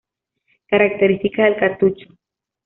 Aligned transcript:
Características 0.65 1.45
del 1.45 1.57
cartucho 1.59 2.07